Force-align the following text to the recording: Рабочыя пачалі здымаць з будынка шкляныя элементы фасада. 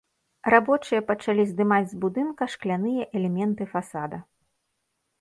Рабочыя 0.53 1.01
пачалі 1.09 1.45
здымаць 1.51 1.87
з 1.93 2.01
будынка 2.07 2.49
шкляныя 2.57 3.01
элементы 3.23 3.73
фасада. 3.79 4.17